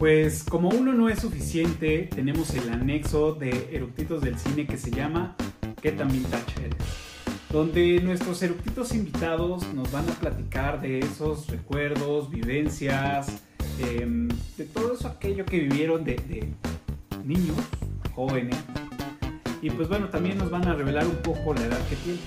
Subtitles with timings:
[0.00, 4.90] Pues como uno no es suficiente, tenemos el anexo de eructitos del cine que se
[4.90, 5.36] llama
[5.82, 6.70] ¿Qué tan vintage?
[7.50, 13.42] Donde nuestros eructitos invitados nos van a platicar de esos recuerdos, vivencias,
[13.78, 16.48] em, de todo eso aquello que vivieron de, de
[17.22, 17.58] niños,
[18.14, 18.56] jóvenes.
[19.60, 22.22] Y pues bueno, también nos van a revelar un poco la edad que tienen.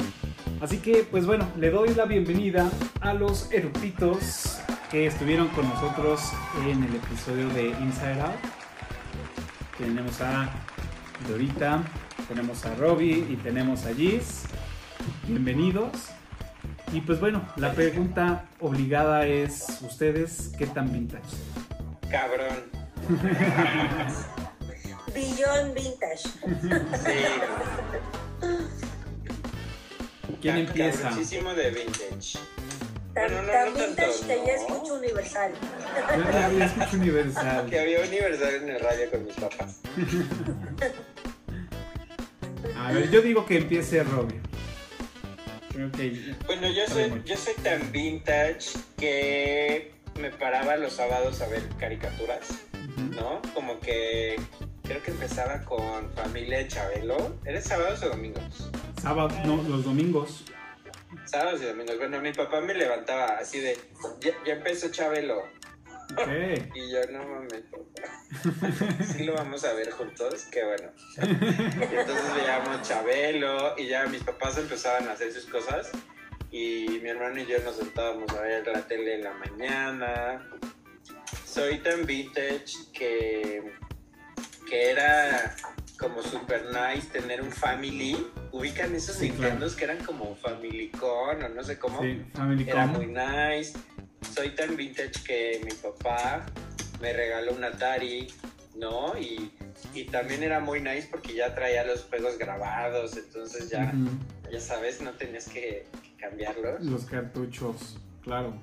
[0.61, 2.69] Así que pues bueno, le doy la bienvenida
[3.01, 4.52] a los eructitos
[4.93, 6.21] que estuvieron con nosotros
[6.67, 8.35] en el episodio de Inside Out.
[9.75, 10.51] Tenemos a
[11.27, 11.81] Dorita,
[12.27, 14.43] tenemos a Robbie y tenemos a Giz.
[15.27, 15.89] Bienvenidos.
[16.91, 21.23] Y pues bueno, la pregunta obligada es, ¿ustedes qué tan vintage?
[22.11, 22.59] Cabrón.
[25.15, 26.29] Billón vintage.
[27.03, 27.25] Sí.
[30.39, 31.09] ¿Quién empieza?
[31.09, 32.37] de vintage.
[33.13, 35.51] Tan, Bueno, no, tan no tanto, vintage que ya escucho universal.
[36.57, 37.69] Yo escucho universal.
[37.69, 39.81] Que había aniversario en el radio con mis papás.
[42.77, 44.39] A ver, yo digo que empiece Robbie.
[45.71, 51.47] Creo que Bueno, yo soy, yo soy tan vintage que me paraba los sábados a
[51.47, 52.63] ver caricaturas.
[53.11, 53.41] ¿no?
[53.53, 54.35] Como que
[54.83, 57.35] creo que empezaba con Familia de Chabelo.
[57.45, 58.69] ¿Era sábados o domingos?
[59.01, 60.43] sábado, no, los domingos.
[61.25, 61.97] Sábados y domingos.
[61.97, 63.77] Bueno, mi papá me levantaba así de,
[64.19, 65.39] ya, ya empezó Chabelo.
[66.13, 66.27] Ok.
[66.75, 69.03] Y yo, no mames, papá.
[69.03, 70.91] Sí lo vamos a ver juntos, qué bueno.
[71.17, 75.91] Entonces veíamos Chabelo y ya mis papás empezaban a hacer sus cosas
[76.51, 80.49] y mi hermano y yo nos sentábamos a ver la tele en la mañana.
[81.45, 83.73] Soy tan vintage que,
[84.69, 85.55] que era
[85.97, 88.27] como super nice tener un family.
[88.53, 91.99] Ubican esos Sí, Nintendos que eran como family con o no sé cómo.
[92.03, 92.23] Sí,
[92.67, 93.73] Era muy nice.
[94.31, 96.45] Soy tan vintage que mi papá
[97.01, 98.27] me regaló un Atari,
[98.75, 99.17] ¿no?
[99.17, 99.51] Y,
[99.95, 103.91] y también era muy nice porque ya traía los juegos grabados, entonces ya,
[104.51, 105.87] ya sabes, no tenías que
[106.17, 106.79] cambiarlos.
[106.83, 108.53] Los cartuchos, claro.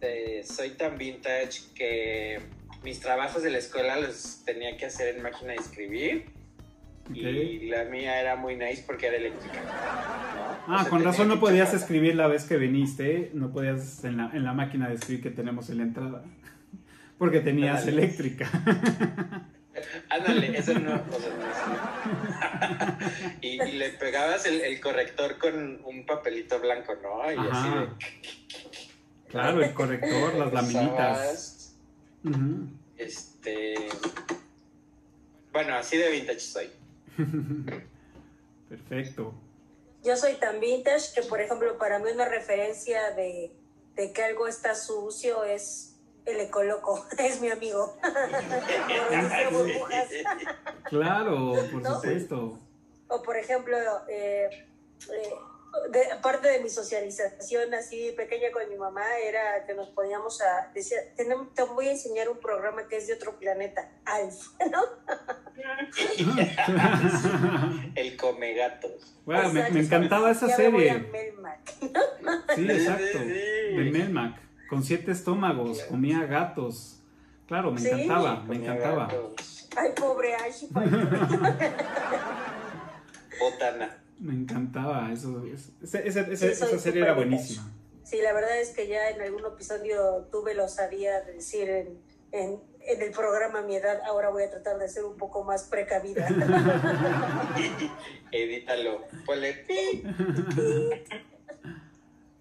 [0.00, 2.40] Eh, soy tan vintage que
[2.84, 6.33] mis trabajos de la escuela los tenía que hacer en máquina de escribir
[7.12, 9.60] Y la mía era muy nice porque era eléctrica.
[9.62, 10.72] ¿no?
[10.72, 14.16] O Ah, sea, con razón no podías escribir la vez que viniste, no podías en
[14.16, 16.24] la, en la máquina de escribir que tenemos en la entrada,
[17.18, 18.02] porque tenías Ándale.
[18.04, 18.48] eléctrica.
[20.08, 25.80] Ándale, eso no, o sea, no es- y, y le pegabas el, el corrector con
[25.84, 27.30] un papelito blanco, ¿no?
[27.30, 27.88] Y así de.
[29.28, 31.76] Claro, el corrector, las laminitas.
[32.96, 33.74] Este.
[35.52, 36.70] Bueno, así de vintage soy.
[38.68, 39.34] Perfecto.
[40.02, 43.52] Yo soy tan vintage que, por ejemplo, para mí una referencia de,
[43.94, 45.94] de que algo está sucio es
[46.26, 47.96] el ecoloco, es mi amigo.
[50.84, 51.94] Claro, por ¿No?
[51.94, 52.58] supuesto.
[53.08, 53.76] O por ejemplo,
[54.08, 54.48] eh,
[55.10, 55.34] eh,
[55.90, 60.70] de, parte de mi socialización así pequeña con mi mamá era que nos poníamos a
[60.74, 64.82] decir, "Tenem- te voy a enseñar un programa que es de otro planeta, Alf, ¿no?
[67.94, 69.14] El come gatos.
[69.24, 71.08] Wow, me, encantaba esa Ya me voy a serie.
[71.10, 71.70] Melmac.
[72.54, 73.18] Sí, exacto.
[73.18, 73.24] Sí.
[73.28, 77.00] De Melmac, con siete estómagos, comía gatos.
[77.46, 77.88] Claro, me Sí.
[77.88, 79.06] encantaba, me encantaba.
[79.06, 79.68] gatos.
[79.76, 80.64] Ay, pobre Ash.
[83.38, 84.03] Botana.
[84.18, 85.10] Me encantaba.
[85.12, 87.70] Eso, es- ese- ese- ese- Sí, soy esa serie era buenísima.
[88.04, 91.98] Sí, la verdad es que ya en algún episodio tuve la osadía de decir en,
[92.32, 95.64] en, en el programa mi edad, ahora voy a tratar de ser un poco más
[95.64, 96.28] precavida.
[98.32, 99.02] Edítalo.
[99.24, 99.64] Ponle.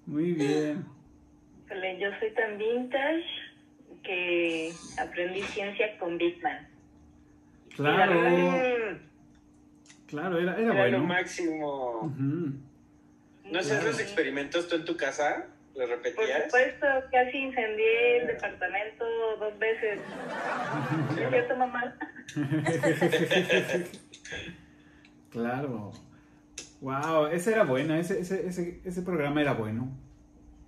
[0.06, 0.86] Muy bien.
[2.00, 3.24] Yo soy tan vintage
[4.04, 6.68] que aprendí ciencia con Big Man.
[7.76, 9.00] Claro,
[10.14, 11.04] claro, era, era Era lo bueno.
[11.06, 12.14] máximo.
[13.46, 15.48] ¿No hacías los experimentos tú en tu casa?
[15.76, 16.44] ¿Los Por repetías?
[16.46, 19.06] supuesto, casi incendié el departamento
[19.40, 20.00] dos veces.
[21.10, 21.96] ¿Es cierto, mamá?
[25.32, 25.92] claro.
[26.82, 29.90] Wow, ese era bueno, ese, ese, ese, ese programa era bueno.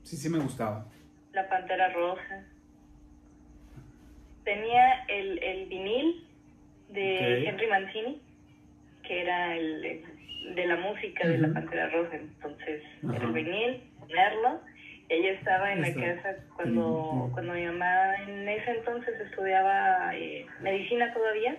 [0.03, 0.85] Sí, sí me gustaba.
[1.33, 2.43] La Pantera Rosa.
[4.43, 6.27] Tenía el, el vinil
[6.89, 7.47] de.
[7.47, 8.21] Henry Mancini,
[9.07, 10.03] que era el,
[10.55, 11.53] de la música de la.
[11.53, 12.15] Pantera Rosa.
[12.15, 14.61] Entonces, el vinil, ponerlo.
[15.07, 21.13] Ella estaba en la casa cuando, cuando mi mamá en ese entonces estudiaba eh, medicina
[21.13, 21.57] todavía.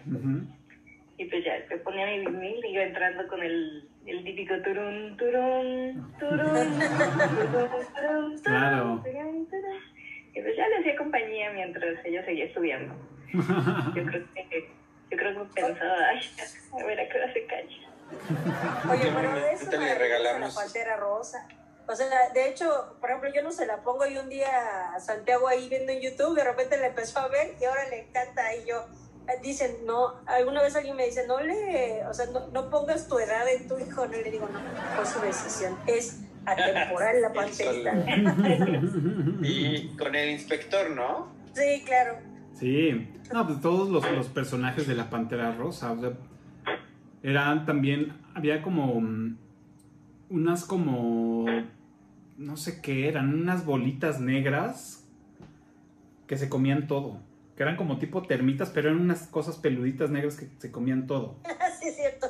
[1.18, 5.16] Y pues ya, me ponía mi vinil y iba entrando con el, el típico turun,
[5.16, 6.78] turun, turun, turun,
[7.52, 9.02] turun, turun, Claro.
[9.04, 9.80] turun, turun.
[10.34, 12.94] Y pues ya le hacía compañía mientras ella seguía estudiando.
[13.32, 14.68] Yo creo que,
[15.10, 16.20] yo creo que pensaba, ay,
[16.72, 17.86] a ver a qué hora se calla.
[18.92, 20.54] Oye, Yo pero eso ahorita le me regalamos.
[20.54, 21.46] la pantera rosa.
[21.88, 24.98] O sea, de hecho, por ejemplo, yo no se la pongo y un día a
[25.00, 28.54] Santiago ahí viendo en YouTube, de repente le empezó a ver y ahora le encanta
[28.56, 28.86] y yo
[29.28, 33.06] eh, dicen, no, alguna vez alguien me dice, no le, o sea, no, no pongas
[33.06, 34.60] tu edad en tu hijo, no le digo, no,
[34.96, 37.92] fue su decisión, es atemporal la panterita.
[39.42, 41.32] Y con el inspector, ¿no?
[41.54, 42.18] Sí, claro.
[42.58, 46.12] Sí, no, pues todos los, los personajes de la Pantera Rosa, o sea,
[47.22, 49.36] eran también, había como mm,
[50.30, 51.44] unas como,
[52.38, 55.06] no sé qué eran, unas bolitas negras
[56.26, 57.20] que se comían todo,
[57.56, 61.36] que eran como tipo termitas, pero eran unas cosas peluditas negras que se comían todo.
[61.80, 62.26] sí, es cierto.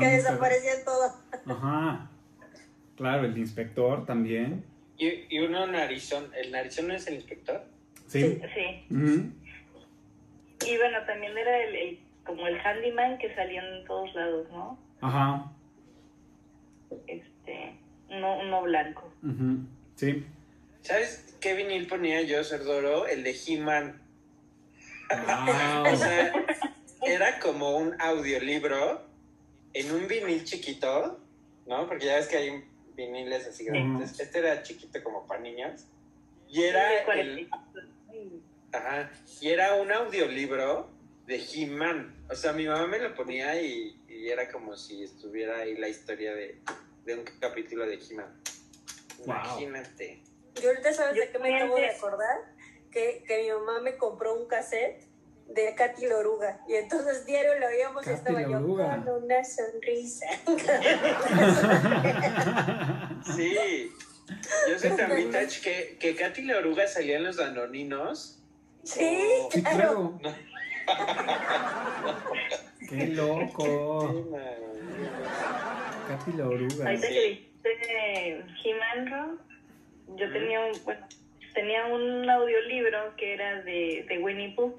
[0.00, 1.14] Que desaparecían todo.
[1.46, 2.10] Ajá,
[2.96, 4.64] claro, el inspector también,
[4.98, 6.24] Y, y uno narizón.
[6.34, 7.62] ¿El narizón no es el inspector?
[8.08, 8.40] sí.
[8.54, 8.94] Sí.
[8.94, 9.43] Ujú.
[10.66, 14.78] Y bueno, también era el, el- como el handyman que salía en todos lados, ¿no?
[15.02, 15.52] Ajá,
[17.06, 17.76] Este,
[18.10, 19.12] uno, uno blanco.
[19.96, 20.24] sí.
[20.82, 23.06] ¿Sabes qué vinil ponía yo, Cerdoro?
[23.06, 24.00] El de He-Man.
[25.10, 25.84] Wow.
[25.92, 26.32] O sea,
[27.06, 29.02] era como un audiolibro
[29.74, 31.20] en un vinil chiquito,
[31.66, 31.86] ¿no?
[31.86, 32.64] Porque ya ves que hay
[32.96, 34.18] viniles así grandes.
[34.20, 35.86] Este era chiquito como para niños.
[36.48, 37.58] Y era el, 40.
[38.74, 39.10] Ajá,
[39.40, 40.90] y era un audiolibro
[41.26, 42.14] de He-Man.
[42.30, 45.88] O sea, mi mamá me lo ponía y, y era como si estuviera ahí la
[45.88, 46.60] historia de,
[47.04, 48.40] de un capítulo de He-Man.
[49.18, 49.26] Wow.
[49.26, 50.22] Imagínate.
[50.60, 51.96] Yo ahorita sabes de qué me acabo de también.
[51.96, 52.38] acordar,
[52.90, 55.04] que, que mi mamá me compró un cassette
[55.48, 59.02] de Katy Loruga y entonces diario lo oíamos y estaba yo Loruga.
[59.04, 60.26] con una sonrisa.
[63.36, 63.90] Sí.
[64.68, 68.38] Yo soy tan vintage que, que Katy la oruga salía en los danoninos.
[68.84, 69.18] Sí,
[69.50, 70.18] Sí, claro.
[70.20, 70.36] claro.
[72.88, 74.26] Qué loco.
[76.08, 76.86] Katy la oruga.
[76.86, 79.38] Ahorita que dijiste He-Man, Ro,
[80.16, 81.06] yo tenía un, bueno,
[81.54, 84.74] tenía un audiolibro que era de, de Winnie Pooh.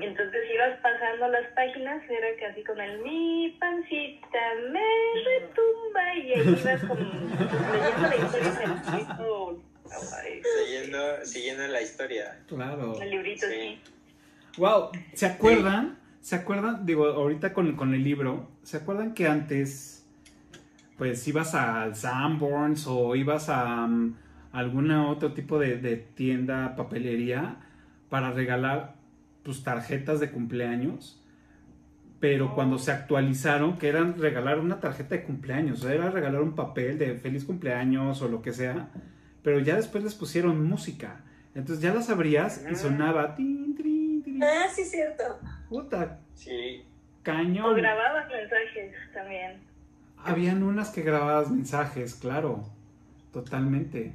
[0.00, 4.38] Entonces ibas pasando las páginas, era casi con el mi pancita
[4.70, 4.80] me
[5.24, 6.98] retumba y ahí ibas con,
[7.72, 8.52] leyendo la historia
[10.14, 12.40] ay, Siguiendo, siguiendo la historia.
[12.46, 13.00] Claro.
[13.00, 13.52] el librito Sí.
[13.52, 13.92] sí.
[14.58, 15.98] Wow, ¿se acuerdan?
[16.20, 16.84] ¿Se acuerdan?
[16.84, 20.06] Digo, ahorita con, con el libro, ¿se acuerdan que antes,
[20.98, 24.14] pues ibas al Sanborns o ibas a um,
[24.52, 27.56] alguna otro tipo de, de tienda, papelería,
[28.10, 28.94] para regalar
[29.42, 31.18] tus tarjetas de cumpleaños?
[32.20, 36.54] Pero cuando se actualizaron, que eran regalar una tarjeta de cumpleaños, o era regalar un
[36.54, 38.90] papel de feliz cumpleaños o lo que sea,
[39.42, 41.20] pero ya después les pusieron música.
[41.54, 44.42] Entonces ya las abrías y sonaba tin, trin, trin.
[44.42, 45.22] Ah, sí, cierto.
[45.68, 46.82] Puta, Sí.
[46.84, 47.76] O cañón.
[47.76, 49.60] grababas mensajes también.
[50.24, 52.64] Habían unas que grababas mensajes, claro.
[53.32, 54.12] Totalmente.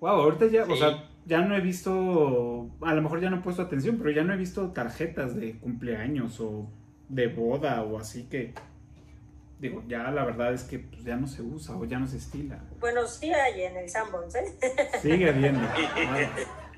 [0.00, 3.40] Wow, ahorita ya, o sea, ya no he visto, a lo mejor ya no he
[3.40, 6.68] puesto atención, pero ya no he visto tarjetas de cumpleaños o
[7.08, 8.52] de boda o así que,
[9.58, 12.18] digo, ya la verdad es que pues, ya no se usa o ya no se
[12.18, 12.58] estila.
[12.80, 14.54] Bueno, sí hay en el Sanborns, ¿eh?
[15.02, 15.60] Sigue habiendo.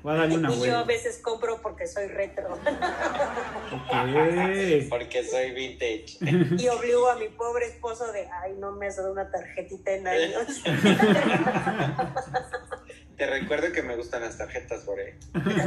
[0.03, 2.59] Voy a darle una y yo a veces compro porque soy retro Ok.
[4.89, 6.17] Porque soy vintage.
[6.57, 10.07] y obligo a mi pobre esposo de, ay, no me has dado una tarjetita en
[10.07, 10.63] años.
[13.17, 15.17] Te recuerdo que me gustan las tarjetas, Bore.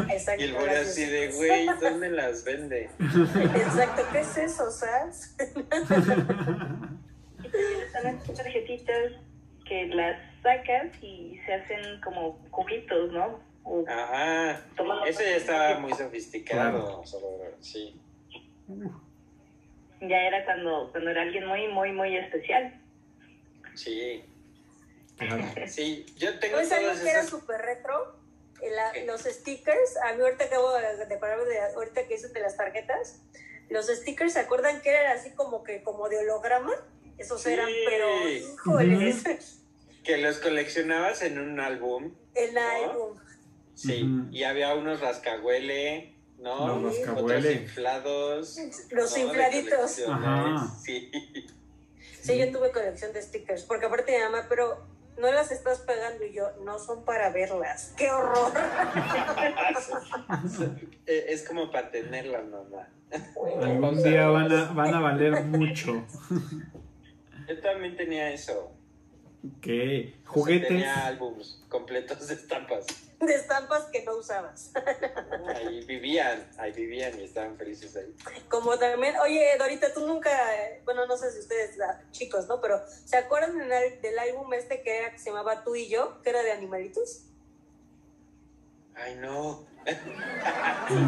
[0.08, 0.40] Exacto.
[0.40, 0.90] Y el Bore gracias.
[0.90, 2.88] así de, güey, ¿dónde las vende?
[3.00, 5.34] Exacto, ¿qué es eso, Sas?
[7.54, 9.12] Están estas tarjetitas
[9.66, 13.40] que las sacas y se hacen como cubitos, ¿no?
[13.64, 14.60] O Ajá.
[15.06, 17.04] Eso ya estaba muy sofisticado.
[17.04, 18.00] solo- Sí.
[20.00, 22.80] Ya era cuando, cuando era alguien muy, muy, muy especial.
[23.74, 24.24] Sí.
[25.18, 25.44] Claro.
[25.66, 26.06] Sí.
[26.16, 27.30] Yo tengo ¿Sabes algo todas que era esas.
[27.30, 28.16] súper retro?
[29.06, 32.56] Los stickers, a mí ahorita acabo de, de acordarme de ahorita que dicen de las
[32.56, 33.22] tarjetas,
[33.70, 36.72] los stickers, ¿se acuerdan que eran así como que como de holograma?
[37.20, 37.50] Esos Sí.
[37.52, 39.22] eran, pero híjoles,
[40.02, 42.12] Que los coleccionabas en un álbum.
[42.34, 43.16] el álbum.
[43.74, 44.06] Sí.
[44.30, 46.78] Y había unos rascahuele, ¿no?
[46.78, 47.52] Los Otros rascahuele.
[47.52, 48.56] inflados.
[48.90, 49.24] Los ¿no?
[49.24, 50.00] Infladitos.
[50.08, 50.68] Ajá.
[50.84, 51.10] Sí.
[52.22, 54.84] Sí, yo tuve colección de stickers, porque aparte mi mamá, pero
[55.18, 57.92] no las estás pegando y yo, no son para verlas.
[57.96, 58.52] ¡Qué horror!
[61.06, 62.88] Es como para tenerla, mamá.
[63.62, 66.04] Algún día van a, van a valer mucho.
[67.50, 68.70] Yo también tenía eso.
[69.60, 70.14] ¿Qué?
[70.20, 70.68] O sea, Juguetes.
[70.68, 72.86] tenía álbums completos de estampas.
[73.18, 74.70] De estampas que no usabas.
[75.56, 78.14] Ahí vivían, ahí vivían y estaban felices ahí.
[78.48, 80.30] Como también, oye, Dorita, tú nunca,
[80.84, 82.60] bueno, no sé si ustedes, la- chicos, ¿no?
[82.60, 86.30] Pero, ¿se acuerdan del, álbum este que, era, que se llamaba Tú y yo, que
[86.30, 87.24] era de animalitos?
[88.94, 89.66] Ay, no.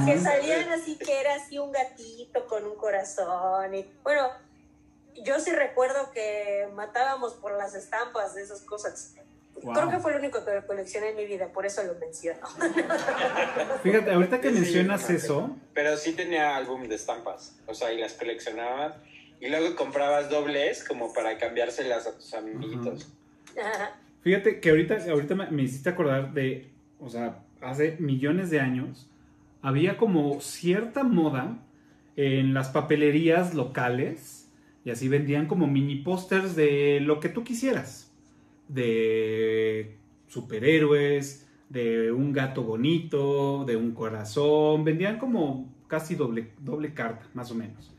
[0.07, 3.75] Que salían así, que era así un gatito con un corazón.
[3.75, 4.29] Y, bueno,
[5.25, 9.15] yo sí recuerdo que matábamos por las estampas de esas cosas.
[9.63, 9.75] Wow.
[9.75, 12.41] Creo que fue lo único que coleccioné en mi vida, por eso lo menciono.
[13.83, 17.57] Fíjate, ahorita que Sí, mencionas eso, Pero sí tenía álbum de estampas.
[17.67, 18.97] O sea, y las coleccionabas.
[19.41, 23.13] Y luego comprabas dobles como para cambiárselas a tus amiguitos.
[23.61, 23.97] Ajá.
[24.23, 29.09] fíjate que ahorita, ahorita me, me hiciste acordar de, o sea, hace millones de años,
[29.61, 31.59] había como cierta moda
[32.17, 34.42] en las papelerías locales
[34.85, 38.13] y así vendían como mini pósters de lo que tú quisieras.
[38.69, 39.97] De
[40.27, 44.85] superhéroes, de un gato bonito, de un corazón.
[44.85, 47.93] Vendían como casi doble, doble carta, más o menos.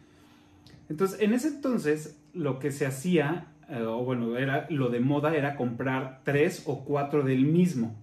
[0.90, 5.36] Entonces, en ese entonces, lo que se hacía, eh, o bueno, era lo de moda
[5.36, 7.96] era comprar tres o cuatro del mismo.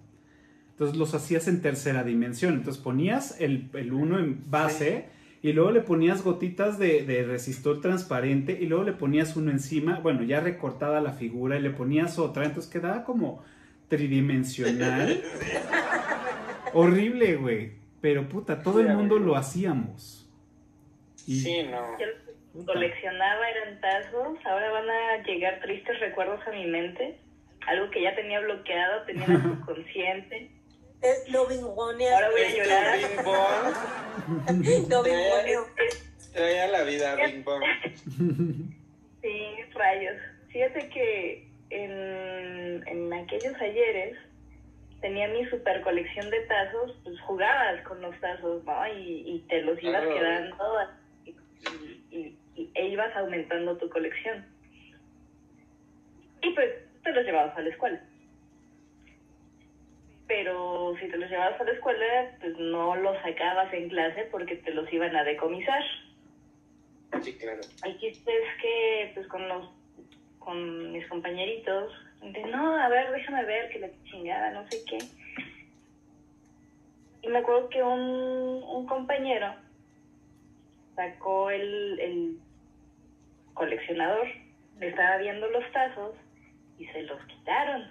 [0.71, 2.55] Entonces los hacías en tercera dimensión.
[2.55, 5.05] Entonces ponías el, el uno en base
[5.43, 9.99] y luego le ponías gotitas de, de resistor transparente y luego le ponías uno encima,
[9.99, 12.45] bueno, ya recortada la figura y le ponías otra.
[12.45, 13.43] Entonces quedaba como
[13.87, 15.21] tridimensional.
[16.73, 17.71] Horrible, güey.
[18.01, 19.27] Pero puta, todo el mundo güey.
[19.27, 20.29] lo hacíamos.
[21.27, 21.99] Y- Sí, no.
[21.99, 22.05] Yo
[22.53, 22.73] puta.
[22.73, 27.17] coleccionaba eran tazos, ahora van a llegar tristes recuerdos a mi mente.
[27.67, 30.51] Algo que ya tenía bloqueado, tenía subconsciente.
[31.01, 32.15] Es lo bingonea.
[32.15, 32.97] Ahora voy a llorar.
[32.97, 35.65] Bing Bong Lo bingoneo.
[36.33, 37.63] traía la vida Bing Bong.
[39.21, 40.17] Sí, rayos.
[40.49, 44.17] Fíjate que en, en aquellos ayeres
[44.99, 48.87] tenía mi super colección de tazos, pues jugabas con los tazos, ¿no?
[48.87, 50.57] Y, y te los ibas quedando
[51.25, 51.35] y,
[52.11, 54.43] y- y- e ibas aumentando tu colección.
[56.41, 56.69] Y pues
[57.03, 58.01] te los llevabas a la escuela.
[60.33, 64.55] Pero si te los llevabas a la escuela, pues no los sacabas en clase porque
[64.55, 65.83] te los iban a decomisar.
[67.21, 67.59] Sí, claro.
[67.83, 69.69] El chiste es que, pues, con los,
[70.39, 74.99] con mis compañeritos, de, no, a ver, déjame ver, que la chingada, no sé qué.
[77.23, 79.53] Y me acuerdo que un, un compañero
[80.95, 82.37] sacó el, el
[83.53, 84.27] coleccionador,
[84.79, 86.15] le estaba viendo los tazos
[86.79, 87.83] y se los quitaron.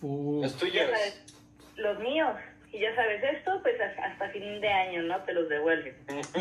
[0.00, 0.42] Uf.
[0.42, 0.84] Los Ya tuyos.
[0.90, 1.33] sabes,
[1.76, 2.34] los míos.
[2.72, 5.22] Y ya sabes esto, pues hasta, hasta fin de año, ¿no?
[5.24, 5.94] Te los devuelven.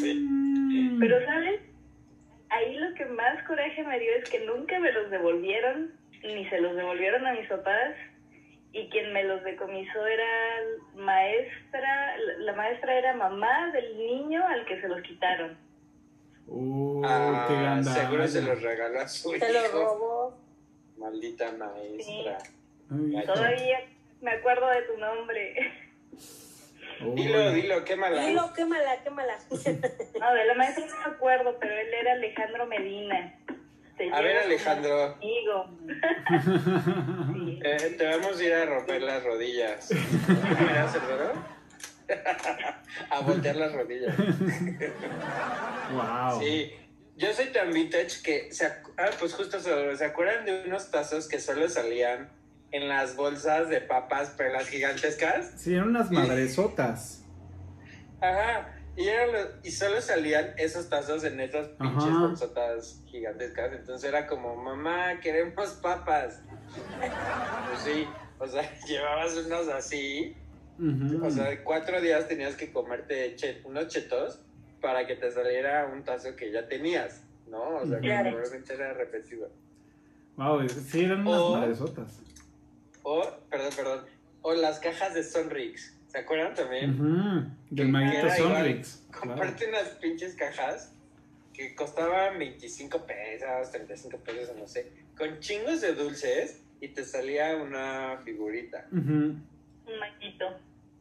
[0.00, 0.14] Sí.
[0.20, 0.98] Mm.
[1.00, 1.60] Pero, ¿sabes?
[2.50, 5.92] Ahí lo que más coraje me dio es que nunca me los devolvieron,
[6.22, 7.94] ni se los devolvieron a mis papás,
[8.72, 10.24] y quien me los decomisó era
[10.96, 15.56] maestra, la- maestra era mamá del niño al que se los quitaron.
[16.46, 19.78] Uh, qué Ah, seguro se los regaló a su Se lo hijo.
[19.78, 20.38] robó.
[20.98, 22.38] Maldita maestra.
[22.90, 23.78] Ay, Todavía
[24.24, 25.54] me acuerdo de tu nombre.
[27.02, 27.14] uy.
[27.14, 28.26] Dilo, dilo, quémala.
[28.26, 29.38] Dilo, quémala, quémala.
[30.18, 33.38] No, de la maestra no me acuerdo, pero él era Alejandro Medina.
[33.98, 35.78] Te A ver, Alejandro, Amigo.
[37.34, 37.60] Sí.
[37.62, 39.90] eh, te vamos a ir a romper las rodillas.
[39.92, 41.54] ¿Mira, Cerbero?
[43.10, 44.16] a voltear las rodillas.
[45.92, 46.40] wow.
[46.40, 46.72] Sí,
[47.16, 51.28] yo soy tan vintage que, se ah, pues justo se, ¿se acuerdan de unos tazos
[51.28, 52.30] que solo salían
[52.74, 55.52] en las bolsas de papas, pero las gigantescas?
[55.56, 57.22] Sí, eran unas madresotas.
[58.20, 62.18] Ajá, y, eran los- y solo salían esos tazos en esas pinches Ajá.
[62.18, 66.42] bolsotas gigantescas, entonces era como, mamá, queremos papas.
[67.68, 68.08] Pues sí,
[68.40, 70.34] o sea, llevabas unos así,
[71.22, 74.40] o sea, cuatro días tenías que comerte che- unos chetos
[74.80, 77.76] para que te saliera un tazo que ya tenías, ¿no?
[77.76, 78.30] O sea, que Claro.
[78.32, 79.48] probablemente era repetido.
[80.36, 82.20] Wow, sí, eran unas O- madresotas.
[83.04, 84.00] O, perdón, perdón,
[84.42, 87.54] o las cajas de Sonrix, ¿se acuerdan también?
[87.70, 88.28] Del maguito.
[88.30, 89.06] Sonrix.
[89.10, 89.28] claro.
[89.28, 90.92] Comparte unas pinches cajas
[91.52, 97.56] que costaban 25 pesos, 35 pesos, no sé, con chingos de dulces y te salía
[97.56, 98.86] una figurita.
[98.90, 99.44] Un
[100.00, 100.46] maquito.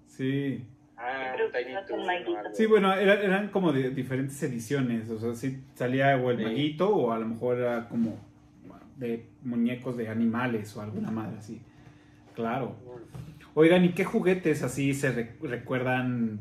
[0.08, 0.64] Sí.
[0.96, 2.54] Ah, un Tiny Toon maguito.
[2.54, 5.10] Sí, bueno, era- eran como de diferentes ediciones.
[5.10, 6.44] O sea, sí salía o el Sí.
[6.44, 8.18] maguito o a lo mejor era como
[8.98, 11.60] de muñecos de animales o alguna madre así.
[12.36, 12.76] Claro.
[13.56, 16.40] Oigan, ¿y qué juguetes así se re- recuerdan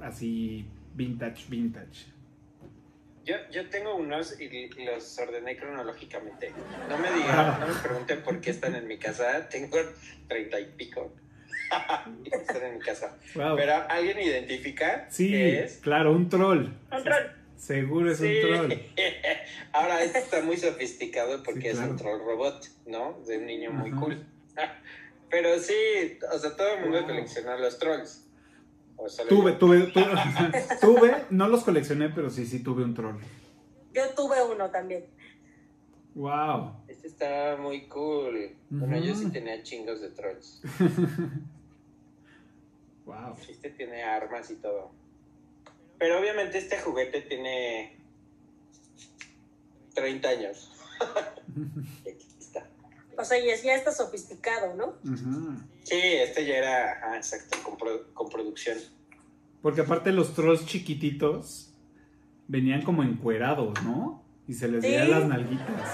[0.00, 2.12] así vintage, vintage?
[3.24, 6.50] Yo, yo tengo unos y los ordené cronológicamente.
[6.88, 9.48] No me digan, no me pregunten por qué están en mi casa.
[9.48, 9.76] Tengo
[10.28, 11.12] treinta y pico.
[12.24, 13.16] están en mi casa.
[13.34, 13.56] Wow.
[13.56, 15.76] Pero alguien identifica Sí, qué es.
[15.78, 16.68] claro, un troll.
[16.90, 17.24] Un troll.
[17.56, 18.38] Seguro es Sí.
[18.42, 18.72] un troll.
[19.72, 23.18] Ahora este está muy sofisticado porque Sí, es un troll robot, ¿no?
[23.26, 24.00] De un niño muy Ajá.
[24.00, 24.26] cool.
[25.30, 25.74] Pero sí,
[26.32, 27.06] o sea, todo el mundo Wow.
[27.08, 28.24] colecciona los trolls.
[28.96, 29.58] O Tuve, yo.
[29.58, 30.04] tuve, tuve,
[30.80, 33.16] tuve, no los coleccioné, pero sí, sí tuve un troll.
[33.92, 35.04] Yo tuve uno también.
[36.14, 36.82] Wow.
[36.88, 38.56] Este estaba muy cool.
[38.70, 40.62] Bueno, yo sí tenía chingos de trolls.
[43.04, 43.36] Wow.
[43.48, 44.90] Este tiene armas y todo.
[45.98, 47.96] Pero obviamente este juguete tiene
[49.94, 50.72] 30 años.
[53.18, 54.94] O sea, ya, ya está sofisticado, ¿no?
[55.82, 58.78] Sí, este ya era, ajá, exacto, con, produ- con producción.
[59.60, 61.74] Porque aparte los trolls chiquititos
[62.46, 64.22] venían como encuerados, ¿no?
[64.46, 64.90] Y se les Sí.
[64.90, 65.90] veían las nalguitas.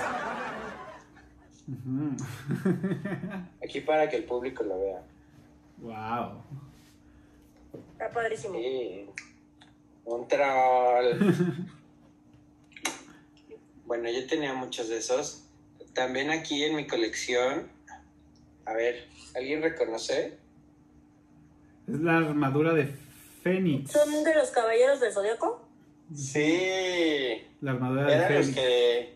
[3.64, 5.02] Aquí para que el público lo vea.
[5.78, 6.42] Wow.
[7.92, 8.54] Está padrísimo.
[8.54, 9.06] Sí.
[10.04, 11.18] Un troll.
[13.86, 15.43] Bueno, yo tenía muchos de esos.
[15.94, 17.68] También aquí en mi colección.
[18.66, 20.36] A ver, ¿alguien reconoce?
[21.86, 22.88] Es la armadura de
[23.42, 23.92] Fénix.
[23.92, 25.62] ¿Son de los caballeros del zodiaco?
[26.14, 27.42] Sí.
[27.60, 28.56] La armadura de Eran los Fénix.
[28.58, 29.14] que,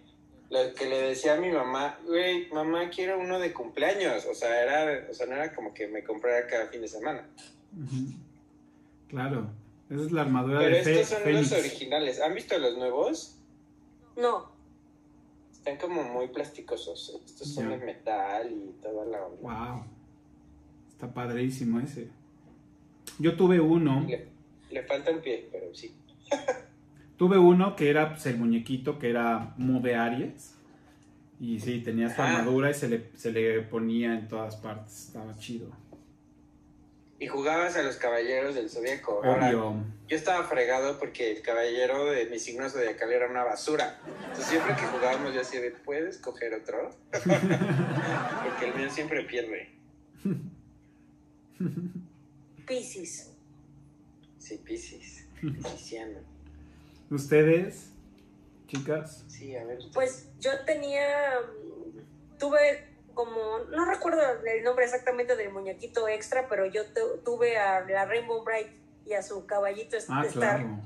[0.51, 4.27] los que le decía a mi mamá, güey, mamá, quiero uno de cumpleaños.
[4.27, 7.27] O sea, era, o sea, no era como que me comprara cada fin de semana.
[9.09, 9.49] Claro.
[9.91, 11.51] Esa es la armadura Pero de Fe- estos son Fénix.
[11.51, 12.21] los originales.
[12.21, 13.37] ¿Han visto los nuevos?
[14.17, 14.53] No.
[15.69, 17.21] Están como muy plasticosos.
[17.27, 19.43] Estos son de metal y toda la onda.
[19.43, 19.85] Wow.
[20.89, 22.09] Está padrísimo ese.
[23.19, 24.07] Yo tuve uno.
[24.09, 24.29] Le,
[24.71, 25.95] le falta un pie, pero sí.
[27.19, 30.55] Tuve uno que era pues, el muñequito que era Mu de Aries.
[31.39, 35.09] Y sí, tenía su armadura y se le, se le ponía en todas partes.
[35.09, 35.69] Estaba chido.
[37.21, 39.23] Y jugabas a los caballeros del zodiaco.
[39.25, 44.01] Ahora, yo estaba fregado porque el caballero de mi signo zodiacal era una basura.
[44.21, 46.91] Entonces siempre que jugábamos yo así de, ¿puedes coger otro?
[47.11, 49.69] porque el mío siempre pierde.
[52.67, 53.33] Piscis.
[54.39, 55.27] Sí, Pisces.
[55.41, 56.21] Pisciano.
[57.11, 57.91] ¿Ustedes,
[58.67, 59.25] chicas?
[59.29, 59.79] Sí, a ver.
[59.93, 62.88] Pues yo tenía, mm, tuve
[63.19, 68.05] como, no recuerdo el nombre exactamente del muñequito extra, pero yo tu- tuve a la
[68.05, 68.69] Rainbow Bright
[69.07, 70.31] y a su caballito Ah, Star.
[70.31, 70.81] claro.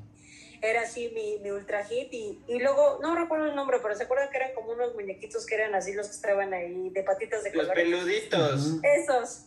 [0.63, 4.05] Era así mi, mi ultra hit y, y luego, no recuerdo el nombre, pero se
[4.05, 7.45] acuerdan que eran como unos muñequitos que eran así los que estaban ahí de patitas
[7.45, 7.85] de Los colores.
[7.85, 8.77] peluditos.
[8.83, 9.45] Esos,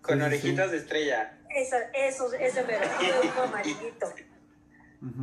[0.00, 1.38] con Sí, sí, orejitas de estrella.
[1.50, 4.26] esa, esos, ese mero, tuve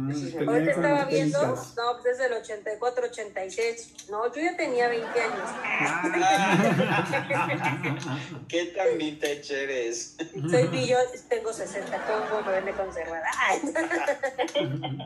[0.09, 4.09] es Tenía Ahorita estaba viendo, no, pues desde el 84, 86.
[4.09, 5.49] No, yo ya tenía 20 años.
[8.47, 10.15] ¿Qué tan vintage eres?
[10.49, 13.27] Soy billo, tengo 60, ¿cómo me ven de conservada?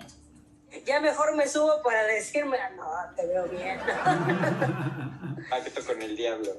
[0.86, 3.80] Ya mejor me subo para decirme, "Ah, no, te veo bien.
[5.50, 6.52] Pacto con el diablo.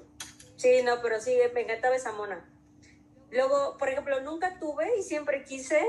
[0.57, 2.44] sí, no, pero sí, me encantaba esa mona.
[3.31, 5.81] Luego, por ejemplo, nunca tuve y siempre quise,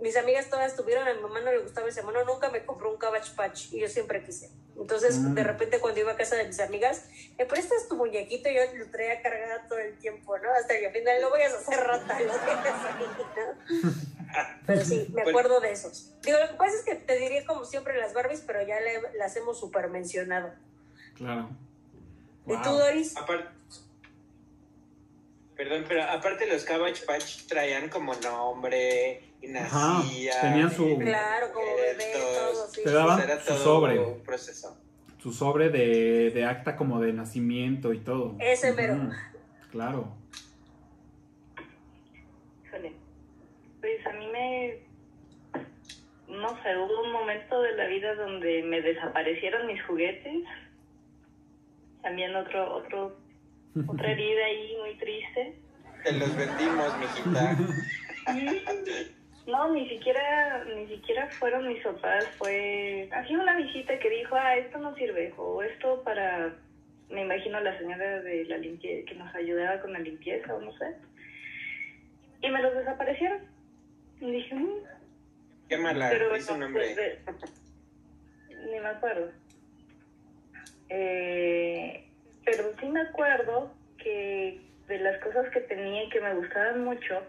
[0.00, 2.90] mis amigas todas tuvieron, a mi mamá no le gustaba ese mono, nunca me compró
[2.90, 4.50] un Cabbage Patch y yo siempre quise.
[4.76, 5.34] Entonces, Mm.
[5.34, 7.04] de repente, cuando iba a casa de mis amigas,
[7.38, 8.48] ¿me prestas tu muñequito?
[8.48, 10.50] Y yo lo traía cargado todo el tiempo, ¿no?
[10.52, 12.34] Hasta que al final lo voy a hacer rata, lo ¿no?
[14.66, 16.12] Pero sí, me acuerdo de esos.
[16.22, 19.16] Digo, lo que pasa es que te diría como siempre las Barbies, pero ya le-
[19.16, 20.52] las hemos super mencionado.
[21.16, 21.50] Claro.
[22.46, 22.70] ¿Y tú.
[22.70, 23.16] Doris?
[23.16, 23.48] Aparte.
[25.56, 30.40] Perdón, pero aparte los Cabbage Patch traían como nombre y Ajá, nacían.
[30.40, 32.82] tenían su- Claro, como bebé, todo, sí.
[32.84, 33.98] Te daban- era su todo sobre.
[33.98, 34.76] un proceso.
[35.18, 38.36] Su sobre de, de acta como de nacimiento y todo.
[38.40, 38.72] Ese.
[38.72, 39.10] Ujú.
[39.70, 40.14] Claro.
[42.66, 42.92] Híjole.
[43.80, 44.78] Pues a mí me.
[46.28, 50.44] No sé, hubo un momento de la vida donde me desaparecieron mis juguetes.
[52.02, 53.16] También otro, otro,
[53.86, 55.58] otra herida ahí muy triste.
[56.02, 57.56] Te los vendimos, mijita.
[59.46, 64.56] No, ni siquiera, ni siquiera fueron mis papás, fue así una visita que dijo, ah,
[64.56, 66.54] esto no sirve, o esto para,
[67.10, 70.72] me imagino la señora de la limpieza, que nos ayudaba con la limpieza, o no
[70.78, 70.94] sé.
[72.40, 73.40] Y me los desaparecieron.
[74.20, 74.68] Y dije, "Mm,
[75.68, 77.18] Qué mala, pero hizo no, de-
[78.70, 79.30] ni me acuerdo.
[80.88, 82.04] Eh,
[82.44, 87.22] pero sí me acuerdo que de las cosas que tenía y que me gustaban mucho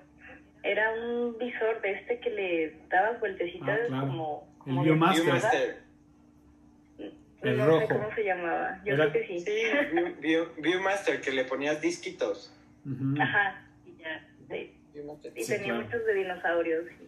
[0.65, 4.07] era un visor de este que le daba vueltecitas Ah, claro.
[4.07, 5.23] como, El como Viewmaster.
[5.23, 5.77] Viewmaster.
[7.41, 7.87] El no rojo.
[7.87, 8.81] sé cómo se llamaba.
[8.83, 9.39] Yo Era- creo que sí.
[9.39, 9.51] Sí,
[9.93, 12.51] View- View- Viewmaster, que le ponías disquitos.
[13.19, 13.61] Ajá.
[13.85, 14.27] Y ya.
[14.49, 14.73] Sí.
[15.35, 15.83] Y Sí, tenía claro.
[15.85, 16.85] muchos de dinosaurios.
[16.91, 17.05] y-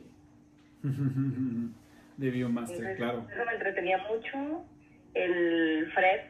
[2.17, 3.27] De Biomaster, Entonces, claro.
[3.31, 4.65] Eso me entretenía mucho.
[5.13, 6.21] El Fred.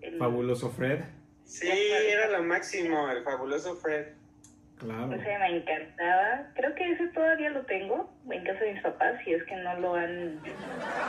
[0.00, 1.00] El, Fabuloso Fred,
[1.44, 4.08] Sí, era lo máximo, el fabuloso Fred.
[4.78, 5.12] Claro.
[5.14, 6.46] Ese me encantaba.
[6.54, 9.78] Creo que ese todavía lo tengo en casa de mis papás, si es que no
[9.80, 10.40] lo han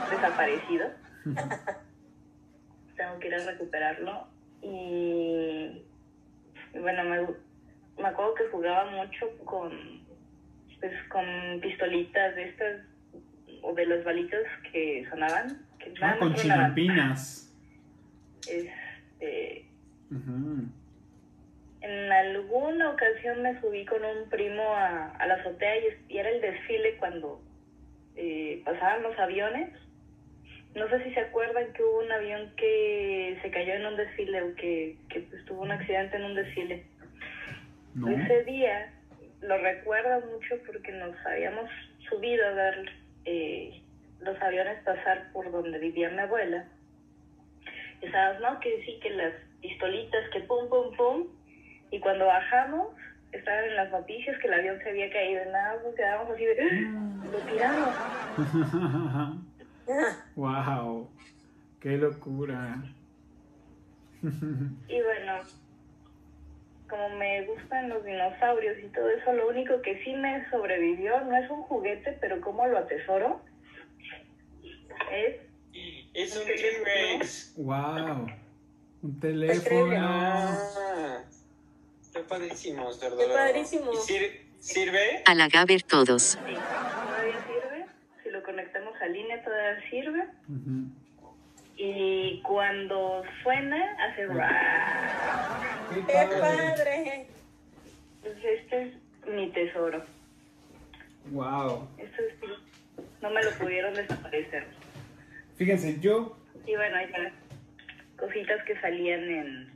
[0.10, 0.90] desaparecido.
[2.96, 4.28] Tengo que ir a recuperarlo.
[4.62, 5.84] Y,
[6.80, 7.22] bueno, me,
[8.02, 9.72] me acuerdo que jugaba mucho con,
[10.80, 11.26] pues, con
[11.62, 12.82] pistolitas de estas,
[13.62, 15.66] o de las balitas que sonaban.
[15.80, 17.54] Que Ah, con chinampinas.
[18.48, 19.66] Este,
[20.12, 20.68] Ujú.
[21.86, 25.78] En alguna ocasión me subí con un primo a, a la azotea
[26.10, 27.40] y, era el desfile cuando
[28.16, 29.70] eh, pasaban los aviones.
[30.74, 34.42] No sé si se acuerdan que hubo un avión que se cayó en un desfile
[34.42, 36.86] o que, que pues, tuvo un accidente en un desfile.
[37.94, 38.10] No.
[38.10, 38.92] Ese día
[39.42, 41.70] lo recuerdo mucho porque nos habíamos
[42.10, 42.92] subido a ver
[43.26, 43.80] eh,
[44.22, 46.66] los aviones pasar por donde vivía mi abuela.
[48.02, 51.28] Y estábamos, no, que sí, que las pistolitas, que pum, pum, pum.
[51.96, 52.90] Y cuando bajamos,
[53.32, 55.44] estaban en las noticias que el avión se había caído.
[55.44, 57.24] Y nada, nos quedamos así de, "¡Ah!
[57.32, 57.96] lo tiramos.
[60.36, 61.10] wow.
[61.80, 62.84] Qué locura.
[64.90, 65.34] Y bueno,
[66.90, 71.36] como me gustan los dinosaurios y todo eso, lo único que sí me sobrevivió no
[71.38, 73.40] es un juguete, pero como lo atesoro,
[75.12, 75.36] es
[76.14, 77.54] Es un T-Rex.
[77.58, 78.28] wow.
[79.04, 79.96] Un teléfono.
[80.00, 81.22] Ah,
[82.16, 83.18] está padrísimo, cerdo.
[83.18, 83.92] Qué padrísimo.
[83.94, 85.22] ¿Y sir- sirve?
[85.26, 86.24] A la Gaber todos.
[86.24, 87.86] Sí, todavía sirve.
[88.24, 90.24] Si lo conectamos a línea, todavía sirve.
[91.78, 95.90] Y cuando suena, hace ra.
[95.94, 96.02] ¡Qué
[96.40, 97.28] padre!
[98.24, 100.04] Entonces, este es mi tesoro.
[101.32, 101.88] Wow.
[101.98, 102.48] Esto sí,
[103.22, 104.66] no me lo pudieron desaparecer.
[105.58, 106.38] Fíjense, yo.
[106.66, 107.08] Y bueno, hay
[108.18, 109.75] cositas que salían en.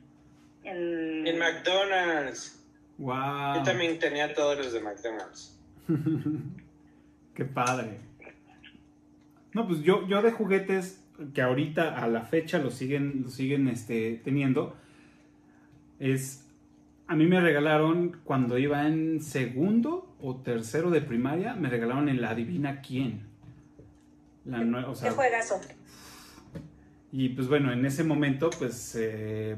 [0.63, 2.63] En, En McDonald's.
[2.97, 3.55] Wow.
[3.55, 5.57] Yo también tenía todos los de McDonald's.
[7.33, 7.99] Qué padre.
[9.53, 13.67] No, pues yo, yo de juguetes que ahorita a la fecha lo siguen, lo siguen
[13.67, 14.75] este, teniendo,
[15.99, 16.45] es,
[17.07, 22.23] a mí me regalaron cuando iba en segundo o tercero de primaria, me regalaron el
[22.23, 23.27] Adivina quién.
[24.45, 25.61] La o sea, ¡Qué juegazo!
[27.11, 29.57] y pues bueno, en ese momento, pues eh,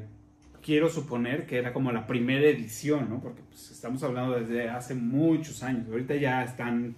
[0.62, 3.20] quiero suponer que era como la primera edición, ¿no?
[3.20, 5.88] Porque pues estamos hablando desde hace muchos años.
[5.90, 6.94] Ahorita ya están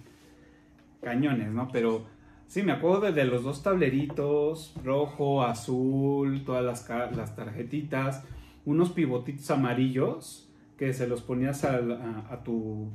[1.01, 1.67] cañones, ¿no?
[1.71, 2.05] Pero
[2.47, 8.23] sí, me acuerdo de, de los dos tableritos, rojo, azul, todas las, las tarjetitas,
[8.65, 12.89] unos pivotitos amarillos que se los ponías al- a, a tu,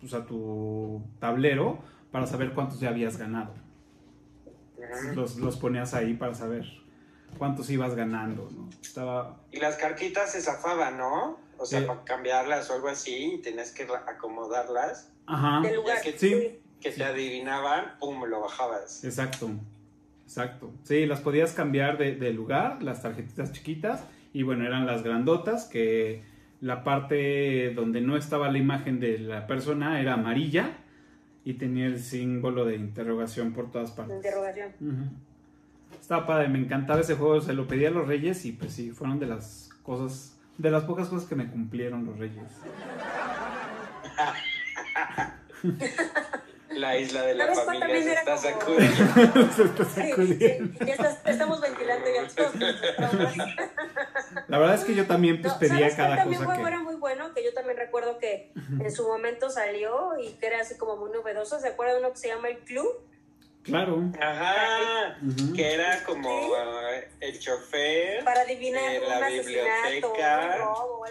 [0.00, 1.78] pues, a tu tablero
[2.10, 3.52] para saber cuántos ya habías ganado
[5.14, 6.64] los, los ponías ahí para saber
[7.36, 8.68] cuántos ibas ganando, ¿no?
[8.82, 9.40] Estaba...
[9.52, 11.38] Y las cartitas se zafaban, ¿no?
[11.58, 11.86] O sea, Sí.
[11.86, 15.10] para cambiarlas o algo así, y tenías que acomodarlas.
[15.26, 15.60] Ajá.
[15.66, 16.00] Del lugar.
[16.02, 19.02] que- Sí, Que te adivinaban, pum, lo bajabas.
[19.04, 19.50] exacto.
[20.24, 20.70] Exacto.
[20.82, 25.64] Sí, las podías cambiar de, de lugar, las tarjetitas chiquitas, y bueno, eran las grandotas,
[25.66, 26.22] que
[26.60, 30.78] la parte donde no estaba la imagen de la persona era amarilla
[31.44, 34.16] y tenía el símbolo de interrogación por todas partes.
[34.16, 34.72] Interrogación.
[34.80, 35.10] Ujú.
[36.00, 38.90] Estaba padre, me encantaba ese juego, se lo pedí a los reyes y pues sí,
[38.92, 42.44] fueron de las cosas, de las pocas cosas que me cumplieron los reyes.
[46.70, 49.52] La isla de la ¿Sabes cuál familia también se está sacudiendo.
[49.56, 50.78] Se está Sí, sacudiendo.
[50.78, 52.54] sí, ya estás- estamos ventilando ya todos.
[54.48, 56.62] La verdad es que yo también pues No, pedía ¿Sabes cuál cada también cosa juego
[56.68, 56.68] que...
[56.74, 57.32] era muy bueno?
[57.32, 61.10] Que yo también recuerdo que en su momento salió y que era así como muy
[61.12, 61.58] novedoso.
[61.60, 62.86] ¿Se acuerdan de uno que se llama El Club?
[63.66, 64.02] Claro.
[64.20, 65.18] Ajá,
[65.54, 70.56] que era como eh, el chofer Para adivinar Eh, un la biblioteca.
[70.58, 71.04] robo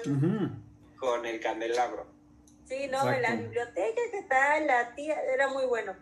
[0.97, 2.07] con el candelabro.
[2.65, 4.65] Sí, no, en la biblioteca, ¿qué tal?
[4.65, 5.93] La tía, era muy bueno.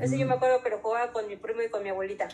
[0.00, 2.28] Ese yo me acuerdo que lo jugaba con mi primo y con mi abuelita.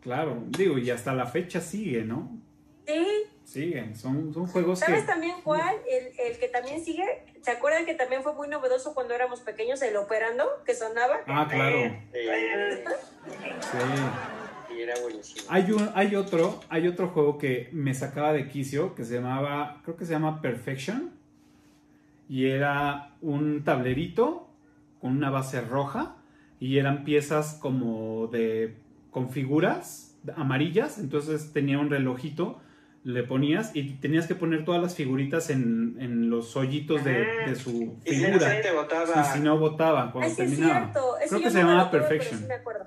[0.00, 2.36] Claro, digo, y hasta la fecha sigue, ¿no?
[2.86, 3.06] Sí,
[3.54, 4.86] Siguen, son, son juegos que...
[4.86, 5.76] ¿sabes también cuál?
[5.88, 7.04] El, el que también sigue,
[7.40, 11.20] ¿se acuerdan que también fue muy novedoso cuando éramos pequeños, el operando, que sonaba?
[11.28, 11.76] Ah, claro,
[12.12, 12.84] Eh,
[13.60, 14.74] sí.
[14.76, 15.46] y era buenísimo.
[15.48, 19.80] Hay, un, hay, otro, hay otro juego que me sacaba de quicio que se llamaba,
[19.84, 21.12] creo que se llama Perfection.
[22.28, 24.48] Y era un tablerito
[25.00, 26.16] con una base roja
[26.58, 28.74] y eran piezas como de
[29.12, 32.60] con figuras amarillas, entonces tenía un relojito,
[33.04, 37.12] le ponías y tenías que poner todas las figuritas en, en los hoyitos de,
[37.46, 38.62] de su Y si no figura.
[38.62, 39.20] se botaba.
[39.20, 40.80] Y si no votaba cuando Ay, sí es terminaba.
[40.92, 41.14] cierto.
[41.28, 42.40] Creo que se llamaba Perfection.
[42.40, 42.86] sí me acuerdo.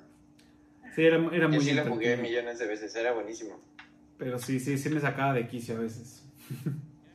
[0.95, 3.59] Sí, era, era Yo muy sí lo jugué millones de veces, era buenísimo.
[4.17, 6.23] Pero sí, sí, sí me sacaba de quicio a veces.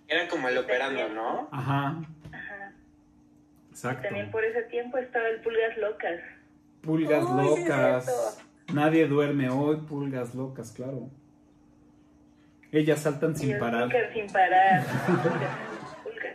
[0.08, 1.48] Era como el operando, ¿no?
[1.50, 2.72] Ajá, Ajá.
[3.70, 4.02] exacto.
[4.04, 6.20] También por ese tiempo estaba el Pulgas Locas.
[6.82, 8.38] Pulgas Uy, locas.
[8.74, 11.08] Nadie duerme hoy, pulgas locas, claro.
[12.72, 13.90] Ellas saltan sin parar.
[14.14, 14.84] Sin parar.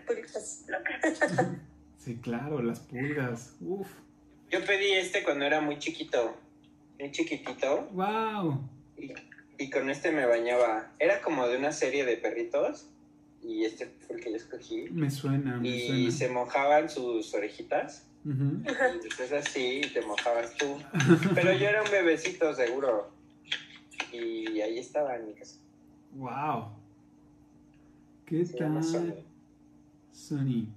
[0.05, 1.19] Pulgas, locas.
[1.97, 3.55] Sí, claro, las pulgas.
[3.59, 3.87] Uf.
[4.49, 6.37] Yo pedí este cuando era muy chiquito.
[6.99, 7.89] Muy chiquitito.
[7.91, 8.61] Wow.
[8.97, 9.13] Y,
[9.57, 10.91] y con este me bañaba.
[10.99, 12.87] Era como de una serie de perritos.
[13.43, 14.87] Y este fue el que yo escogí.
[14.91, 16.11] Me suena, me Y suena.
[16.11, 18.03] se mojaban sus orejitas.
[18.25, 20.77] Y después así y te mojabas tú.
[21.33, 23.09] Pero yo era un bebecito seguro.
[24.13, 25.57] Y ahí estaba en mi casa.
[26.13, 26.69] Wow.
[28.25, 29.07] ¿Qué Se llama Sony.
[29.09, 29.23] tal?
[30.11, 30.67] Sony.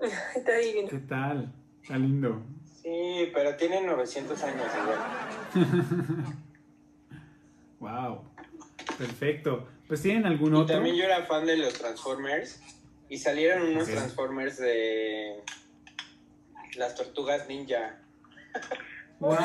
[0.36, 0.88] Está divino.
[0.88, 1.52] ¿Qué tal?
[1.82, 2.42] Está lindo.
[2.82, 4.98] Sí, pero tiene 900 años igual.
[7.80, 8.24] Wow.
[8.98, 9.68] Perfecto.
[9.86, 10.74] Pues tienen algún Y otro.
[10.74, 12.60] también yo era fan de los Transformers.
[13.08, 13.86] Y salieron unos.
[13.86, 15.44] Transformers de
[16.76, 18.00] las tortugas ninja.
[19.20, 19.32] Wow.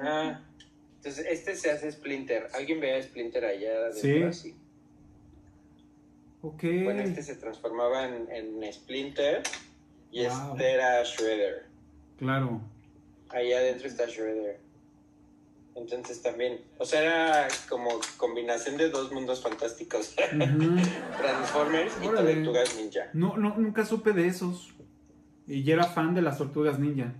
[0.00, 0.40] Ajá.
[1.06, 2.48] Entonces, este se hace Splinter.
[2.52, 4.00] ¿Alguien ve a Splinter allá adentro?
[4.00, 4.22] Sí.
[4.24, 4.56] Así.
[6.42, 6.62] Ok.
[6.82, 9.42] Bueno, este se transformaba en, en Splinter
[10.10, 10.52] y Wow.
[10.52, 11.66] este era Shredder.
[12.18, 12.60] Claro.
[13.28, 14.58] Ahí adentro está Shredder.
[15.76, 20.16] Entonces también, o sea, era como combinación de dos mundos fantásticos.
[21.18, 22.06] Transformers y.
[22.06, 23.10] Tortugas Ninja.
[23.12, 24.74] No, no, nunca supe de esos.
[25.46, 27.12] Y yo era fan de las tortugas ninja.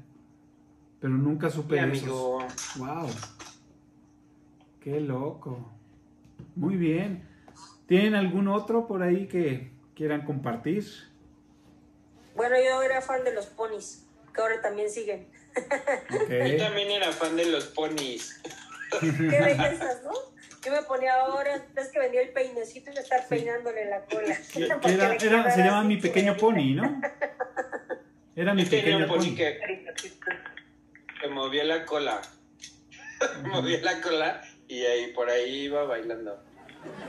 [1.01, 2.09] Pero nunca supe Mi de esos.
[2.09, 2.39] amigo,
[2.79, 3.11] Wow.
[4.87, 5.69] Qué loco.
[6.55, 7.29] Muy bien.
[7.89, 10.85] ¿Tienen algún otro por ahí que quieran compartir?
[12.37, 15.27] Bueno, yo era fan de los ponis, que ahora también siguen.
[16.09, 18.41] Yo también era fan de los ponis.
[19.01, 20.13] Qué bellezas, ¿no?
[20.65, 24.39] Yo me ponía ahora, ves que venía el peinecito y estar peinándole la cola.
[24.81, 27.01] Porque era- era- se llama mi pequeño pony, ¿no?
[28.37, 29.35] Era mi pequeño pony.
[29.35, 29.59] que,
[31.21, 32.23] que movía la cola.
[33.51, 36.39] movía la cola y ahí por ahí iba bailando.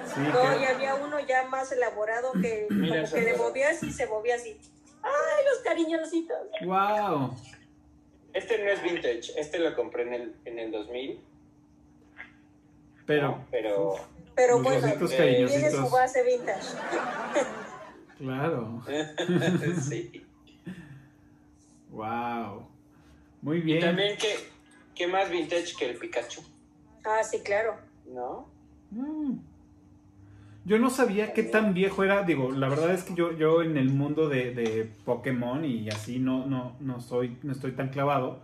[0.05, 3.37] Sí, No, que- y había uno ya más elaborado que Mira, como que le es-
[3.37, 4.57] movía así, se movía así.
[5.03, 6.37] ¡Ay, los cariñositos!
[6.65, 7.35] Wow.
[8.33, 11.19] Este no es vintage, este lo compré en el, en el 2000.
[13.05, 13.45] Pero, ¿no?
[13.51, 13.95] Pero
[14.35, 16.67] Pero bueno, eh, tiene su base vintage.
[18.17, 18.83] claro.
[19.87, 20.25] sí.
[21.91, 22.67] Wow.
[23.41, 23.79] Muy Y bien.
[23.81, 24.35] también, ¿qué,
[24.93, 26.41] ¿qué más vintage que el Pikachu?
[27.03, 27.75] Ah, sí, claro.
[28.13, 28.47] ¿No?
[28.91, 29.39] Mm.
[30.65, 32.23] Yo no sabía qué tan viejo era.
[32.23, 36.19] Digo, la verdad es que yo, yo en el mundo de, de Pokémon y así
[36.19, 38.41] no, no, no, soy, no estoy tan clavado.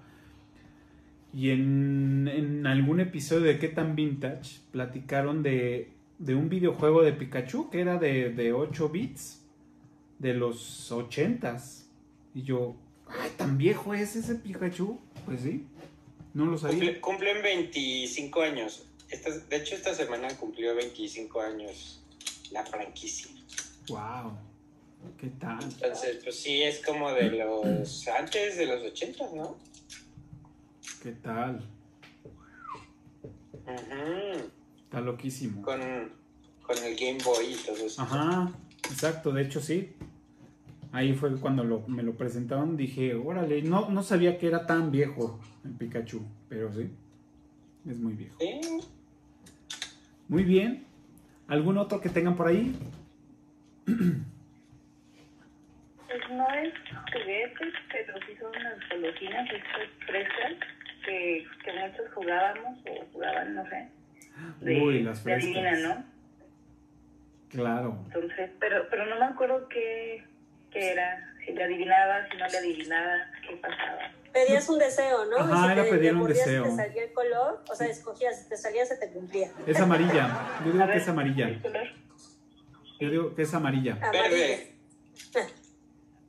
[1.33, 7.11] Y en, en algún episodio de qué tan vintage platicaron de, de un videojuego de
[7.11, 9.45] Pikachu que era de, de 8 bits
[10.19, 11.87] de los 80s.
[12.33, 12.75] Y yo,
[13.07, 14.97] ay, ¿tan viejo es ese Pikachu?
[15.25, 15.67] Pues sí,
[16.33, 16.79] no lo sabía.
[16.79, 18.85] Cumple- cumplen 25 años.
[19.09, 22.01] Esta, de hecho, esta semana cumplió 25 años
[22.51, 23.27] la franquicia.
[23.89, 24.37] Wow,
[25.19, 25.61] ¿qué tal?
[25.63, 29.57] Entonces, pues sí, es como de los antes de los 80, ¿no?
[31.01, 31.63] ¿Qué tal?
[34.83, 35.61] Está loquísimo.
[35.61, 35.79] con,
[36.63, 38.01] con el Game Boy y todo eso.
[38.01, 38.51] Ajá,
[38.89, 39.93] exacto, de hecho sí.
[40.93, 44.91] Ahí fue cuando lo- me lo presentaron, dije, órale, no, no sabía que era tan
[44.91, 46.89] viejo el Pikachu, pero sí,
[47.89, 48.37] es muy viejo.
[48.39, 48.61] Sí.
[50.29, 50.85] Muy bien,
[51.47, 52.73] ¿algún otro que tengan por ahí?
[56.07, 56.73] Pues no es
[57.11, 60.53] juguetes, pero sí son unas golosinas estas frescas
[61.05, 63.89] que, que muchos jugábamos o jugaban, no sé.
[64.61, 65.97] De, Uy, las de adivina, frescas.
[65.97, 66.05] ¿no?
[67.49, 67.99] Claro.
[68.05, 70.23] Entonces, pero, pero no me acuerdo qué,
[70.73, 73.13] qué era, si le adivinaba, si no le adivinaba,
[73.47, 74.11] qué pasaba.
[74.33, 75.37] Pedías un deseo, ¿no?
[75.37, 76.63] Ajá, y si era te, pedir un deseo.
[76.63, 79.51] te salía el color, o sea, escogías, si te salía, se te cumplía.
[79.67, 80.29] Es amarilla,
[80.65, 81.49] yo digo A que ver, es amarilla.
[82.99, 83.95] Yo digo que es amarilla.
[84.11, 84.73] Verde.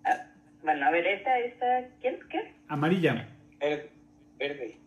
[0.07, 0.27] Ah,
[0.63, 2.21] bueno, a ver, esta, esta, ¿quién?
[2.29, 2.55] ¿Qué?
[2.69, 3.27] Amarilla.
[3.59, 3.91] Verde.
[4.39, 4.79] Verde.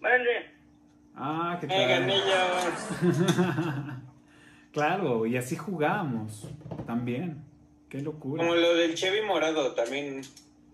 [0.00, 0.50] Vale.
[1.14, 1.70] Ah, ¿qué ¡Eh,
[3.06, 4.02] tal?
[4.74, 6.46] Claro, y así jugábamos
[6.86, 7.38] también.
[7.88, 8.42] Qué locura.
[8.42, 10.20] Como lo del Chevy morado, también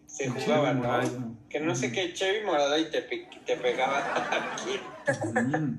[0.07, 0.81] se El jugaba, ¿no?
[0.81, 1.35] morado.
[1.49, 3.99] Que no sé qué Chevy morado y te, pe- te pegaba
[4.55, 5.39] aquí.
[5.57, 5.79] Mm.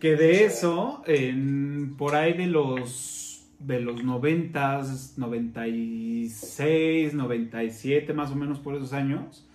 [0.00, 3.16] Que de eso, en- por ahí de los
[3.58, 4.80] de los 90,
[5.18, 9.46] 96, 97, más o menos por esos años,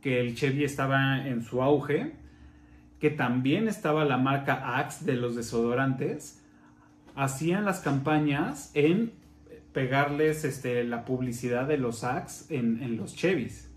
[0.00, 2.12] que el Chevy estaba en su auge,
[2.98, 6.42] que también estaba la marca Axe de los desodorantes,
[7.16, 9.12] hacían las campañas en
[9.72, 13.68] pegarles este, la publicidad de los Axe en, en los Chevys.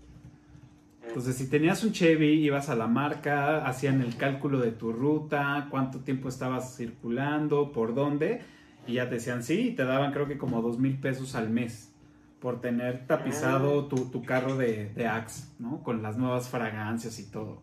[1.08, 5.66] Entonces, si tenías un Chevy, ibas a la marca, hacían el cálculo de tu ruta,
[5.70, 8.42] cuánto tiempo estabas circulando, por dónde,
[8.86, 11.50] y ya te decían sí, y te daban creo que como dos mil pesos al
[11.50, 11.92] mes
[12.38, 15.82] por tener tapizado tu, tu carro de, de Axe, ¿no?
[15.82, 17.60] Con las nuevas fragancias y todo.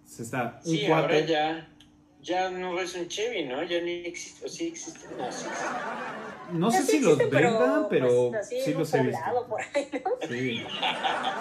[0.00, 1.68] Entonces, está un Sí, cuate- ahora ya,
[2.28, 3.62] ya no es un Chevy, ¿no?
[3.62, 5.68] Ya ni existe, o sí existe, no, sí existe.
[6.52, 9.18] No sé sí si los vendan, pero pues, así sí los he visto.
[9.18, 10.10] poblado por ahí, ¿no?
[10.28, 10.62] Sí,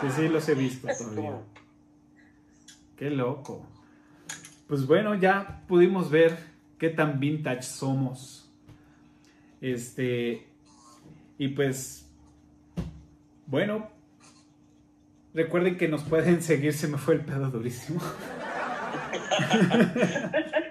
[0.02, 1.38] sí, sí, los he visto todavía.
[2.95, 3.65] Qué loco.
[4.67, 6.38] Pues bueno, ya pudimos ver
[6.78, 8.50] qué tan vintage somos.
[9.62, 10.47] Este.
[11.38, 12.06] Y pues.
[13.45, 13.89] Bueno.
[15.34, 18.02] Recuerden que nos pueden seguir, se me fue el pedo durísimo.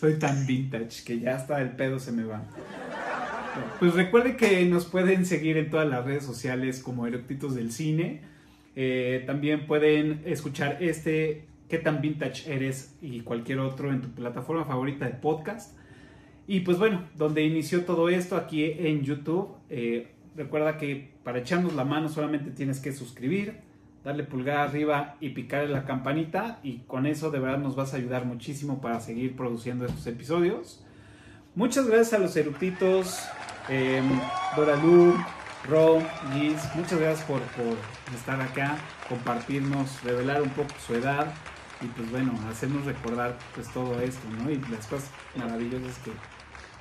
[0.00, 2.42] Soy tan vintage que ya hasta el pedo se me va.
[3.80, 8.20] Pues recuerden que nos pueden seguir en todas las redes sociales como Eructitos del Cine.
[8.76, 12.94] Eh, también pueden escuchar este ¿Qué tan vintage eres?
[13.02, 15.76] y cualquier otro en tu plataforma favorita de podcast.
[16.46, 19.54] Y pues bueno, donde inició todo esto aquí en YouTube.
[19.68, 23.56] eh, recuerda que para echarnos la mano solamente tienes que suscribir,
[24.04, 27.96] darle pulgar arriba y picar la campanita y con eso de verdad nos vas a
[27.96, 30.84] ayudar muchísimo para seguir produciendo estos episodios.
[31.54, 33.20] Muchas gracias a los eructitos,
[33.68, 34.02] eh,
[34.56, 35.14] Doralu,
[35.68, 36.00] Ro,
[36.32, 37.76] Giz, muchas gracias por, por
[38.14, 38.76] estar acá,
[39.08, 41.32] compartirnos, revelar un poco su edad
[41.80, 44.50] y pues bueno, hacernos recordar pues todo esto, ¿no?
[44.50, 46.12] Y las cosas maravillosas que,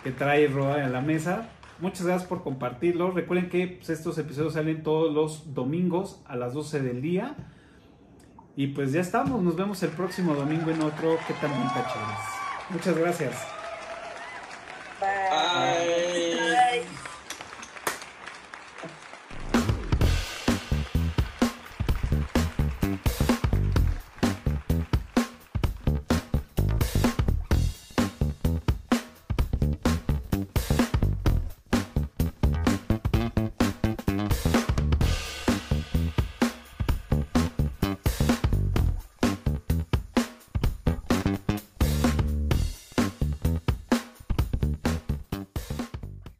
[0.03, 1.49] que trae Roa a la mesa.
[1.79, 3.11] Muchas gracias por compartirlo.
[3.11, 7.35] Recuerden que pues, estos episodios salen todos los domingos a las 12 del día.
[8.55, 9.41] Y pues ya estamos.
[9.41, 11.17] Nos vemos el próximo domingo en otro.
[11.27, 11.99] ¿Qué tan vintage?
[12.71, 13.56] Muchas gracias.